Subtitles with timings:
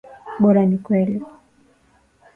[0.41, 1.15] Bora ni kweli.